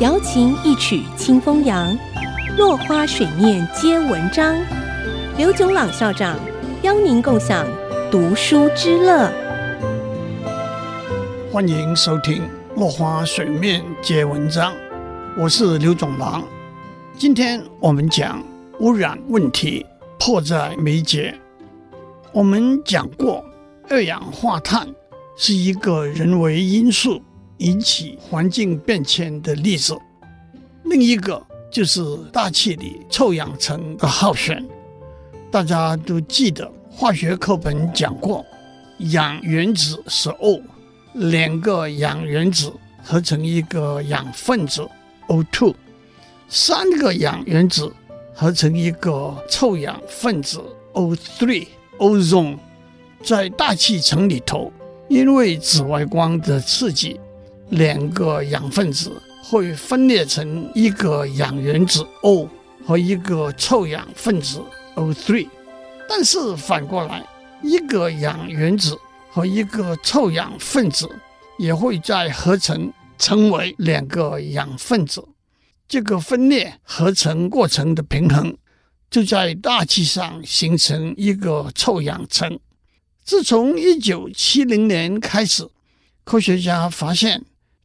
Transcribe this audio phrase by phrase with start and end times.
[0.00, 1.96] 瑶琴一曲清风扬，
[2.58, 4.56] 落花水面皆文章。
[5.38, 6.38] 刘炯朗校长
[6.82, 7.66] 邀您共享
[8.10, 9.30] 读书之乐。
[11.52, 12.42] 欢迎收听
[12.76, 14.72] 《落花水面皆文章》，
[15.38, 16.42] 我是刘炯朗。
[17.16, 18.42] 今天我们讲
[18.80, 19.86] 污染问题
[20.18, 21.38] 迫在眉睫。
[22.32, 23.44] 我们讲过，
[23.90, 24.88] 二氧化碳
[25.36, 27.22] 是一个人为因素。
[27.58, 29.96] 引起环境变迁的例子，
[30.82, 34.68] 另一个就是大气里臭氧层的耗损。
[35.48, 38.44] 大家都记得化学课本讲过，
[38.98, 40.60] 氧原子是 O，
[41.12, 44.88] 两个氧原子合成一个氧分子
[45.28, 45.72] O2，
[46.48, 47.92] 三个氧原子
[48.34, 50.60] 合成一个臭氧分子
[50.94, 52.58] O3，ozone。
[53.22, 54.72] 在大气层里头，
[55.08, 57.20] 因为紫外光的刺激。
[57.70, 59.10] 两个氧分子
[59.42, 62.46] 会分裂成一个氧原子 O
[62.84, 64.62] 和一个臭氧分子
[64.94, 65.48] O3，
[66.06, 67.24] 但是反过来，
[67.62, 68.98] 一个氧原子
[69.30, 71.08] 和一个臭氧分子
[71.58, 75.26] 也会再合成成为两个氧分子。
[75.88, 78.54] 这个分裂合成过程的平衡
[79.10, 82.60] 就在大气上形成一个臭氧层。
[83.24, 85.68] 自从一九七零年开始，
[86.24, 87.44] 科学家发现。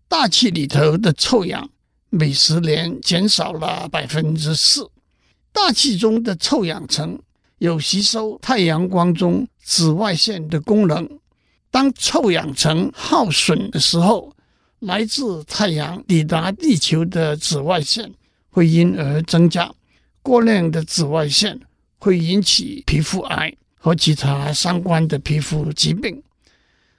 [0.10, 1.70] 大气里头的臭氧
[2.10, 4.90] 每十年减少了百分之四。
[5.52, 7.20] 大气中的臭氧层
[7.58, 11.20] 有吸收太阳光中紫外线的功能。
[11.70, 14.34] 当臭氧层耗损的时候，
[14.80, 18.10] 来自太阳抵达地球的紫外线
[18.50, 19.70] 会因而增加。
[20.22, 21.60] 过量的紫外线
[21.98, 26.22] 会引起皮肤癌和其他相关的皮肤疾病。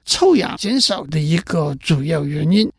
[0.05, 2.71] 臭氧减少的一个主要原因。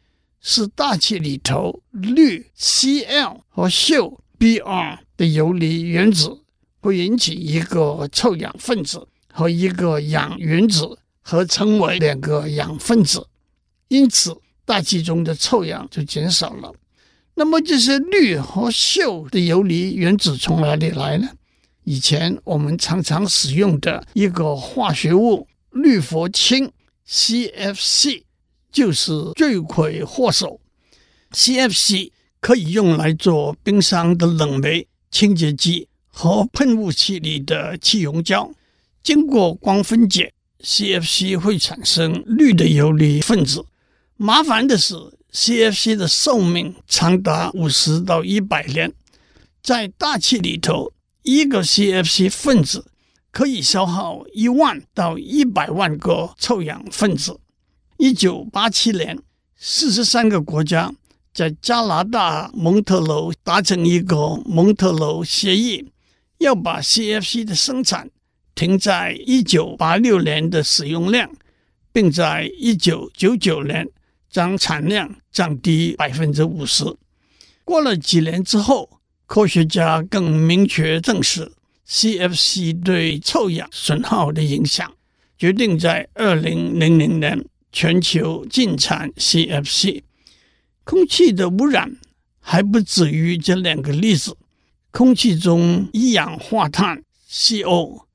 [0.41, 6.39] 是大气里头氯 Cl 和溴 Br 的游离原子
[6.80, 13.28] 会引起一个臭氧分子和一个氧原子合成为两个氧分子，
[13.90, 16.74] 因此大气中的臭氧就减少了。
[17.35, 21.28] 那么这些氯和溴的游离原子从哪里来呢？
[21.89, 26.72] 以前我们常常使用的一个化学物氯氟氢
[27.07, 28.29] CFC。
[28.72, 30.59] 就是罪魁祸首。
[31.31, 38.51] CFC 可以用来做冰箱的冷媒、清洁剂和喷雾器里的气溶胶。
[39.03, 43.66] 经过光分解，CFC 会产生氯的游离分子。
[44.17, 44.95] 麻烦的是
[45.31, 48.94] ，CFC 的寿命长达五十到一百年。
[49.61, 50.94] 在大气里头，
[51.31, 52.88] 一个 CFC 分子
[53.29, 57.40] 可以消耗一万到一百万个臭氧分子。
[57.97, 59.19] 一九八七年，
[59.56, 60.91] 四十三个国家
[61.31, 65.91] 在加拿大蒙特娄达成一个蒙特娄协议，
[66.39, 68.09] 要把 CFC 的生产
[68.56, 71.29] 停在一九八六年的使用量，
[71.94, 73.88] 并在一九九九年
[74.31, 76.95] 将产量降低百分之五十。
[77.63, 78.99] 过了几年之后，
[79.29, 81.51] 科学家更明确证实
[81.88, 84.91] CFC 对臭氧损耗的影响，
[85.38, 87.45] 决定在二零零零年。
[87.72, 90.01] 全球禁产 CFC，
[90.84, 91.97] 空气的污染
[92.39, 94.35] 还不止于这两个例子。
[94.89, 98.06] 空气中一氧化碳 CO、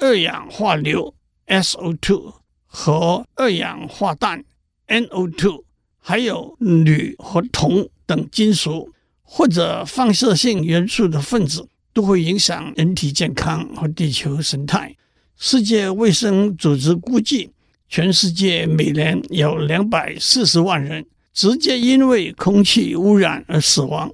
[0.00, 1.14] 二氧化硫
[1.46, 2.32] SO2
[2.64, 4.42] 和二氧化氮
[4.88, 5.64] NO2，
[5.98, 8.93] 还有铝和铜等金属
[9.24, 14.94] 或者放射性元素的分子，都会影响人体健康和地球生态。
[15.36, 17.50] 世界卫生组织估计。
[17.86, 24.10] 全世界每年有两百四十万人直接因为空气污染而死亡。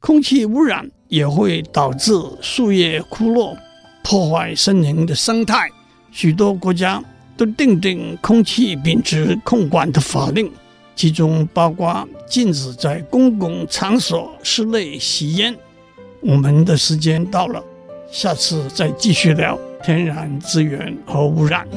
[0.00, 3.56] 空气污染也会导致树叶枯落，
[4.02, 5.70] 破坏森林的生态。
[6.10, 7.00] 许多国家
[7.36, 10.50] 都订定空气品质控管的法令，
[10.96, 15.54] 其中包括禁止在公共场所室内吸烟。
[16.20, 17.62] 我们的时间到了，
[18.10, 21.68] 下次再继续聊天然资源和污染。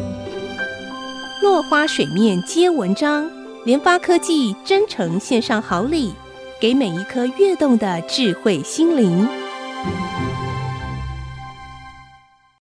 [1.42, 3.30] 落花水面皆文章，
[3.66, 6.14] 联发科技真诚献上好礼，
[6.60, 9.28] 给每一颗跃动的智慧心灵。